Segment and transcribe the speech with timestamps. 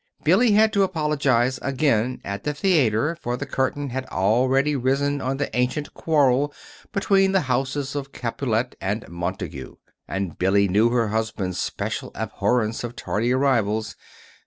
[0.23, 5.37] Billy had to apologize again at the theater, for the curtain had already risen on
[5.37, 6.51] the ancient quarrel
[6.91, 9.75] between the houses of Capulet and Montague,
[10.07, 13.95] and Billy knew her husband's special abhorrence of tardy arrivals.